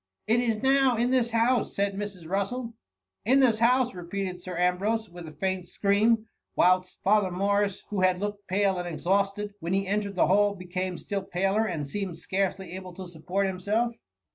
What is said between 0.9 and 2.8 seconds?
in this house,^ said Mrs. Bussel."